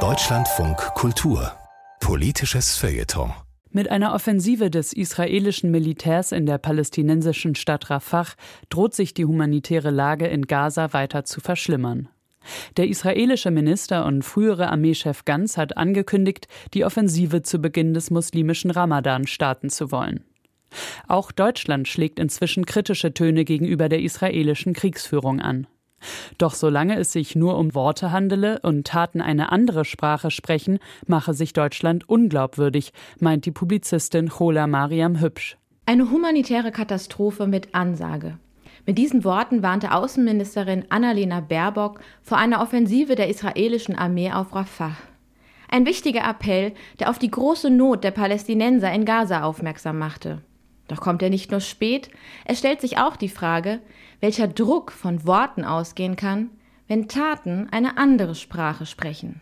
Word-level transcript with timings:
Deutschlandfunk 0.00 0.76
Kultur 0.94 1.50
Politisches 1.98 2.76
Feuilleton 2.76 3.32
mit 3.70 3.90
einer 3.90 4.12
Offensive 4.12 4.68
des 4.68 4.92
israelischen 4.92 5.70
Militärs 5.70 6.30
in 6.30 6.44
der 6.44 6.58
palästinensischen 6.58 7.54
Stadt 7.54 7.88
Rafah 7.88 8.26
droht 8.68 8.92
sich 8.92 9.14
die 9.14 9.24
humanitäre 9.24 9.88
Lage 9.88 10.26
in 10.26 10.42
Gaza 10.46 10.92
weiter 10.92 11.24
zu 11.24 11.40
verschlimmern. 11.40 12.10
Der 12.76 12.86
israelische 12.86 13.50
Minister 13.50 14.04
und 14.04 14.24
frühere 14.24 14.68
Armeechef 14.68 15.24
Gantz 15.24 15.56
hat 15.56 15.78
angekündigt, 15.78 16.48
die 16.74 16.84
Offensive 16.84 17.40
zu 17.40 17.60
Beginn 17.60 17.94
des 17.94 18.10
muslimischen 18.10 18.70
Ramadan 18.70 19.26
starten 19.26 19.70
zu 19.70 19.90
wollen. 19.90 20.22
Auch 21.08 21.32
Deutschland 21.32 21.88
schlägt 21.88 22.18
inzwischen 22.18 22.66
kritische 22.66 23.14
Töne 23.14 23.46
gegenüber 23.46 23.88
der 23.88 24.02
israelischen 24.02 24.74
Kriegsführung 24.74 25.40
an. 25.40 25.66
Doch 26.38 26.54
solange 26.54 26.98
es 26.98 27.12
sich 27.12 27.34
nur 27.34 27.58
um 27.58 27.74
Worte 27.74 28.12
handele 28.12 28.60
und 28.60 28.86
Taten 28.86 29.20
eine 29.20 29.50
andere 29.52 29.84
Sprache 29.84 30.30
sprechen, 30.30 30.78
mache 31.06 31.34
sich 31.34 31.52
Deutschland 31.52 32.08
unglaubwürdig, 32.08 32.92
meint 33.18 33.46
die 33.46 33.50
Publizistin 33.50 34.28
Chola 34.28 34.66
Mariam 34.66 35.20
Hübsch. 35.20 35.56
Eine 35.86 36.10
humanitäre 36.10 36.72
Katastrophe 36.72 37.46
mit 37.46 37.74
Ansage. 37.74 38.38
Mit 38.86 38.98
diesen 38.98 39.24
Worten 39.24 39.62
warnte 39.62 39.92
Außenministerin 39.92 40.84
Annalena 40.90 41.40
Baerbock 41.40 42.00
vor 42.22 42.38
einer 42.38 42.60
Offensive 42.60 43.14
der 43.14 43.28
israelischen 43.28 43.96
Armee 43.96 44.30
auf 44.30 44.54
Rafah. 44.54 44.96
Ein 45.68 45.86
wichtiger 45.86 46.28
Appell, 46.28 46.72
der 47.00 47.10
auf 47.10 47.18
die 47.18 47.30
große 47.30 47.70
Not 47.70 48.04
der 48.04 48.12
Palästinenser 48.12 48.92
in 48.92 49.04
Gaza 49.04 49.42
aufmerksam 49.42 49.98
machte. 49.98 50.42
Doch 50.88 51.00
kommt 51.00 51.22
er 51.22 51.30
nicht 51.30 51.50
nur 51.50 51.60
spät, 51.60 52.10
es 52.44 52.58
stellt 52.58 52.80
sich 52.80 52.98
auch 52.98 53.16
die 53.16 53.28
Frage, 53.28 53.80
welcher 54.20 54.48
Druck 54.48 54.92
von 54.92 55.26
Worten 55.26 55.64
ausgehen 55.64 56.16
kann, 56.16 56.50
wenn 56.88 57.08
Taten 57.08 57.68
eine 57.70 57.98
andere 57.98 58.34
Sprache 58.34 58.86
sprechen. 58.86 59.40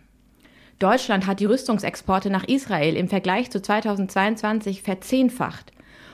Deutschland 0.79 1.27
hat 1.27 1.41
die 1.41 1.45
Rüstungsexporte 1.45 2.31
nach 2.31 2.45
Israel 2.45 2.97
im 2.97 3.09
Vergleich 3.09 3.51
zu 3.51 3.61
2022 3.63 4.83
verzehnfacht 4.83 5.73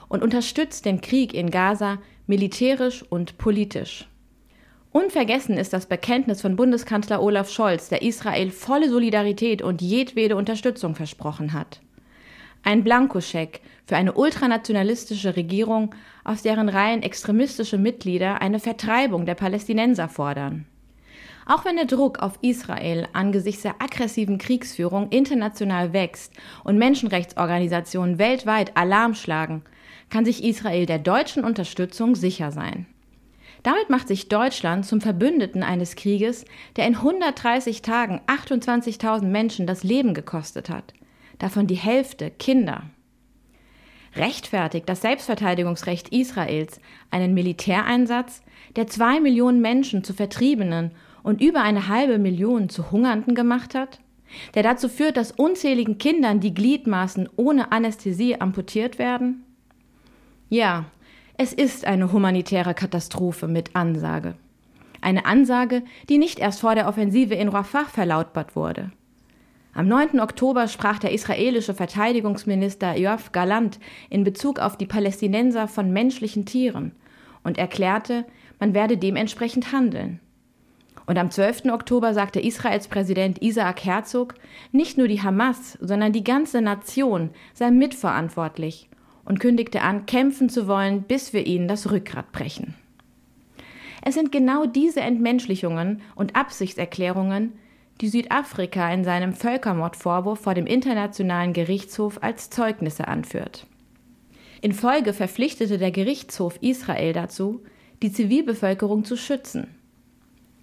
und 0.09 0.23
unterstützt 0.23 0.85
den 0.85 1.01
Krieg 1.01 1.33
in 1.33 1.51
Gaza 1.51 1.99
militärisch 2.27 3.03
und 3.03 3.39
politisch. 3.39 4.07
Unvergessen 4.93 5.57
ist 5.57 5.73
das 5.73 5.87
Bekenntnis 5.87 6.41
von 6.43 6.57
Bundeskanzler 6.57 7.23
Olaf 7.23 7.49
Scholz, 7.49 7.89
der 7.89 8.03
Israel 8.03 8.51
volle 8.51 8.91
Solidarität 8.91 9.63
und 9.63 9.81
jedwede 9.81 10.35
Unterstützung 10.35 10.97
versprochen 10.97 11.53
hat. 11.53 11.81
Ein 12.65 12.83
Blankoscheck 12.83 13.61
für 13.91 13.97
eine 13.97 14.13
ultranationalistische 14.13 15.35
Regierung, 15.35 15.93
aus 16.23 16.43
deren 16.43 16.69
Reihen 16.69 17.03
extremistische 17.03 17.77
Mitglieder 17.77 18.41
eine 18.41 18.61
Vertreibung 18.61 19.27
der 19.27 19.35
Palästinenser 19.35 20.09
fordern. 20.09 20.65
Auch 21.45 21.65
wenn 21.65 21.75
der 21.75 21.87
Druck 21.87 22.21
auf 22.21 22.39
Israel 22.41 23.09
angesichts 23.15 23.63
der 23.63 23.83
aggressiven 23.83 24.39
Kriegsführung 24.39 25.09
international 25.09 25.93
wächst 25.93 26.33
und 26.63 26.79
Menschenrechtsorganisationen 26.79 28.21
weltweit 28.21 28.77
Alarm 28.77 29.17
schlagen, 29.17 29.63
kann 30.09 30.25
sich 30.25 30.45
Israel 30.45 30.87
der 30.87 31.01
deutschen 31.01 31.43
Unterstützung 31.43 32.15
sicher 32.15 32.53
sein. 32.53 32.87
Damit 33.65 33.91
macht 33.91 34.07
sich 34.07 34.29
Deutschland 34.29 34.87
zum 34.87 35.01
Verbündeten 35.01 35.65
eines 35.65 35.97
Krieges, 35.97 36.45
der 36.77 36.87
in 36.87 36.95
130 36.95 37.83
Tagen 37.83 38.21
28.000 38.29 39.25
Menschen 39.25 39.67
das 39.67 39.83
Leben 39.83 40.15
gekostet 40.15 40.71
hat 40.71 40.95
davon 41.41 41.67
die 41.67 41.75
Hälfte 41.75 42.31
Kinder. 42.31 42.85
Rechtfertigt 44.17 44.89
das 44.89 45.03
Selbstverteidigungsrecht 45.03 46.09
Israels 46.09 46.81
einen 47.11 47.35
Militäreinsatz, 47.35 48.43
der 48.77 48.87
zwei 48.87 49.21
Millionen 49.21 49.61
Menschen 49.61 50.03
zu 50.03 50.15
Vertriebenen 50.15 50.91
und 51.23 51.41
über 51.41 51.63
eine 51.63 51.89
halbe 51.89 52.19
Million 52.19 52.69
zu 52.69 52.91
Hungernden 52.91 53.35
gemacht 53.35 53.75
hat? 53.75 54.01
Der 54.55 54.63
dazu 54.63 54.89
führt, 54.89 55.17
dass 55.17 55.33
unzähligen 55.33 55.99
Kindern 55.99 56.41
die 56.41 56.55
Gliedmaßen 56.55 57.29
ohne 57.37 57.73
Anästhesie 57.73 58.41
amputiert 58.41 58.99
werden? 58.99 59.45
Ja, 60.49 60.87
es 61.37 61.53
ist 61.53 61.85
eine 61.85 62.13
humanitäre 62.13 62.75
Katastrophe 62.75 63.49
mit 63.49 63.75
Ansage. 63.75 64.35
Eine 65.01 65.25
Ansage, 65.25 65.83
die 66.09 66.19
nicht 66.19 66.39
erst 66.39 66.61
vor 66.61 66.75
der 66.75 66.87
Offensive 66.87 67.35
in 67.35 67.49
Rafah 67.49 67.87
verlautbart 67.87 68.55
wurde. 68.55 68.93
Am 69.73 69.87
9. 69.87 70.19
Oktober 70.19 70.67
sprach 70.67 70.99
der 70.99 71.13
israelische 71.13 71.75
Verteidigungsminister 71.75 72.97
Yoav 72.97 73.31
Galant 73.31 73.79
in 74.09 74.25
Bezug 74.25 74.59
auf 74.59 74.77
die 74.77 74.87
Palästinenser 74.87 75.69
von 75.69 75.93
menschlichen 75.93 76.45
Tieren 76.45 76.93
und 77.45 77.57
erklärte, 77.57 78.25
man 78.59 78.75
werde 78.75 78.97
dementsprechend 78.97 79.73
handeln. 79.73 80.19
Und 81.07 81.19
am 81.19 81.31
12. 81.31 81.67
Oktober 81.67 82.15
sagte 82.15 82.41
Israels 82.41 82.89
Präsident 82.89 83.43
Isaac 83.43 83.85
Herzog, 83.85 84.35
nicht 84.73 84.99
nur 84.99 85.09
die 85.09 85.23
Hamas, 85.23 85.79
sondern 85.81 86.13
die 86.13 86.25
ganze 86.25 86.61
Nation 86.61 87.31
sei 87.55 87.71
mitverantwortlich 87.71 88.89
und 89.25 89.41
kündigte 89.41 89.83
an, 89.83 90.07
kämpfen 90.07 90.49
zu 90.49 90.67
wollen, 90.67 91.03
bis 91.03 91.33
wir 91.33 91.47
ihnen 91.47 91.69
das 91.69 91.91
Rückgrat 91.91 92.33
brechen. 92.33 92.75
Es 94.03 94.15
sind 94.15 94.33
genau 94.33 94.67
diese 94.67 95.01
Entmenschlichungen 95.01 96.01
und 96.15 96.35
Absichtserklärungen, 96.35 97.53
die 98.01 98.09
Südafrika 98.09 98.93
in 98.93 99.05
seinem 99.05 99.35
Völkermordvorwurf 99.35 100.41
vor 100.41 100.55
dem 100.55 100.67
Internationalen 100.67 101.53
Gerichtshof 101.53 102.23
als 102.23 102.51
Zeugnisse 102.51 103.09
anführt. 103.09 103.67
In 104.63 104.73
Folge 104.73 105.13
verpflichtete 105.13 105.79
der 105.79 105.91
Gerichtshof 105.91 106.57
Israel 106.61 107.13
dazu, 107.13 107.63
die 108.03 108.13
Zivilbevölkerung 108.13 109.05
zu 109.05 109.17
schützen. 109.17 109.69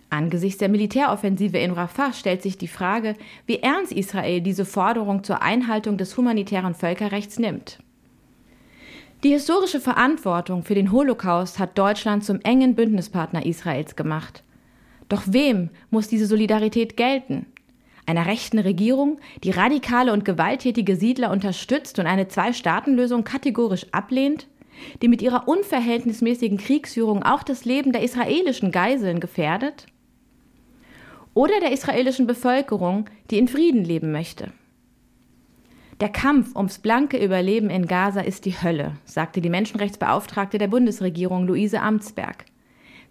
Angesichts 0.09 0.59
der 0.59 0.69
Militäroffensive 0.69 1.57
in 1.57 1.71
Rafah 1.71 2.13
stellt 2.13 2.41
sich 2.41 2.57
die 2.57 2.67
Frage, 2.67 3.15
wie 3.45 3.59
ernst 3.59 3.91
Israel 3.91 4.41
diese 4.41 4.65
Forderung 4.65 5.23
zur 5.23 5.41
Einhaltung 5.41 5.97
des 5.97 6.15
humanitären 6.15 6.75
Völkerrechts 6.75 7.39
nimmt. 7.39 7.79
Die 9.23 9.29
historische 9.29 9.81
Verantwortung 9.81 10.63
für 10.63 10.75
den 10.75 10.91
Holocaust 10.91 11.59
hat 11.59 11.77
Deutschland 11.77 12.23
zum 12.23 12.39
engen 12.41 12.75
Bündnispartner 12.75 13.45
Israels 13.45 13.95
gemacht. 13.95 14.43
Doch 15.09 15.23
wem 15.27 15.69
muss 15.89 16.07
diese 16.07 16.25
Solidarität 16.25 16.97
gelten? 16.97 17.45
Einer 18.05 18.25
rechten 18.25 18.59
Regierung, 18.59 19.19
die 19.43 19.51
radikale 19.51 20.13
und 20.13 20.25
gewalttätige 20.25 20.95
Siedler 20.95 21.31
unterstützt 21.31 21.99
und 21.99 22.07
eine 22.07 22.27
Zwei-Staaten-Lösung 22.27 23.23
kategorisch 23.23 23.85
ablehnt? 23.91 24.47
Die 25.01 25.07
mit 25.07 25.21
ihrer 25.21 25.47
unverhältnismäßigen 25.47 26.57
Kriegsführung 26.57 27.23
auch 27.23 27.43
das 27.43 27.65
Leben 27.65 27.91
der 27.91 28.03
israelischen 28.03 28.71
Geiseln 28.71 29.19
gefährdet? 29.19 29.87
Oder 31.33 31.59
der 31.59 31.71
israelischen 31.71 32.27
Bevölkerung, 32.27 33.09
die 33.29 33.39
in 33.39 33.47
Frieden 33.47 33.83
leben 33.83 34.11
möchte? 34.11 34.51
Der 35.99 36.09
Kampf 36.09 36.55
ums 36.55 36.77
blanke 36.77 37.17
Überleben 37.17 37.71
in 37.71 37.87
Gaza 37.87 38.21
ist 38.21 38.45
die 38.45 38.61
Hölle, 38.61 38.97
sagte 39.03 39.41
die 39.41 39.49
Menschenrechtsbeauftragte 39.49 40.59
der 40.59 40.67
Bundesregierung 40.67 41.47
Luise 41.47 41.81
Amtsberg. 41.81 42.45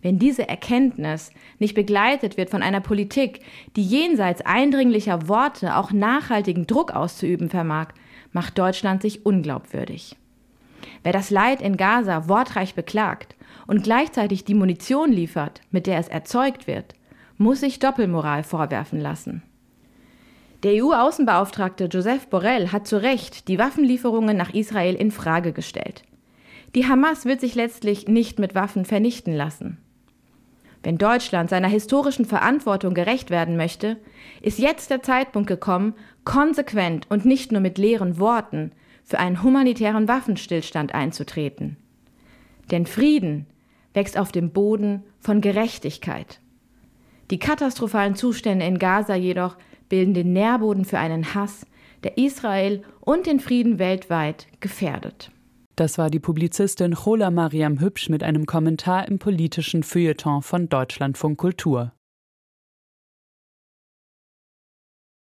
Wenn 0.07 0.21
diese 0.21 0.49
Erkenntnis 0.49 1.33
nicht 1.59 1.75
begleitet 1.75 2.37
wird 2.37 2.51
von 2.51 2.63
einer 2.63 2.81
Politik, 2.81 3.41
die 3.75 3.83
jenseits 3.83 4.41
eindringlicher 4.41 5.27
Worte 5.27 5.75
auch 5.75 5.91
nachhaltigen 5.91 6.69
Druck 6.69 6.93
auszuüben 6.93 7.51
vermag, 7.51 7.89
macht 8.31 8.57
Deutschland 8.57 9.03
sich 9.03 9.27
unglaubwürdig. 9.27 10.15
Wer 11.03 11.13
das 11.13 11.31
Leid 11.31 11.61
in 11.61 11.77
Gaza 11.77 12.29
wortreich 12.29 12.77
beklagt 12.77 13.35
und 13.67 13.83
gleichzeitig 13.83 14.45
die 14.45 14.55
Munition 14.55 15.11
liefert, 15.11 15.61
mit 15.73 15.89
der 15.89 15.99
es 15.99 16.07
erzeugt 16.07 16.69
wird, 16.69 16.95
muss 17.37 17.59
sich 17.59 17.81
Doppelmoral 17.81 18.45
vorwerfen 18.45 19.01
lassen. 19.01 19.43
Der 20.63 20.85
EU-Außenbeauftragte 20.85 21.87
Joseph 21.87 22.29
Borrell 22.29 22.71
hat 22.71 22.87
zu 22.87 23.03
Recht 23.03 23.49
die 23.49 23.59
Waffenlieferungen 23.59 24.37
nach 24.37 24.55
Israel 24.55 24.95
in 24.95 25.11
Frage 25.11 25.53
gestellt. 25.53 26.05
Die 26.77 26.87
Hamas 26.87 27.25
wird 27.25 27.41
sich 27.41 27.57
letztlich 27.57 28.07
nicht 28.07 28.39
mit 28.39 28.55
Waffen 28.55 28.85
vernichten 28.85 29.35
lassen. 29.35 29.79
Wenn 30.87 30.99
Deutschland 30.99 31.51
seiner 31.51 31.67
historischen 31.67 32.27
Verantwortung 32.27 32.95
gerecht 32.95 33.31
werden 33.31 33.57
möchte, 33.57 33.97
ist 34.41 34.61
jetzt 34.61 34.89
der 34.89 35.03
Zeitpunkt 35.03 35.49
gekommen, 35.49 35.95
konsequent 36.23 37.11
und 37.11 37.25
nicht 37.25 37.51
nur 37.51 37.61
mit 37.61 37.77
leeren 37.77 38.21
Worten 38.21 38.71
für 39.03 39.19
einen 39.19 39.43
humanitären 39.43 40.07
Waffenstillstand 40.07 40.95
einzutreten. 40.95 41.77
Denn 42.71 42.87
Frieden 42.87 43.47
wächst 43.95 44.17
auf 44.17 44.31
dem 44.31 44.51
Boden 44.51 45.03
von 45.19 45.41
Gerechtigkeit. 45.41 46.39
Die 47.33 47.41
katastrophalen 47.41 48.15
Zustände 48.15 48.65
in 48.65 48.79
Gaza 48.79 49.17
jedoch 49.17 49.57
bilden 49.89 50.15
den 50.15 50.33
Nährboden 50.33 50.85
für 50.85 51.01
einen 51.01 51.35
Hass, 51.35 51.67
der 52.05 52.17
Israel 52.17 52.85
und 53.01 53.27
den 53.27 53.41
Frieden 53.41 53.81
weltweit 53.81 54.47
gefährdet. 54.61 55.33
Das 55.77 55.99
war 55.99 56.09
die 56.09 56.21
Publizistin 56.21 56.95
Chola 56.95 57.31
Mariam 57.31 57.81
Hübsch 57.81 58.09
mit 58.09 58.23
einem 58.23 58.47
Kommentar 58.47 59.07
im 59.09 59.19
politischen 59.19 59.83
Feuilleton 59.83 60.41
von 60.41 60.71
Deutschlandfunk 60.71 61.39
Kultur. 61.39 61.93